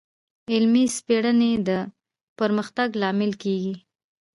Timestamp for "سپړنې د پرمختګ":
0.97-2.89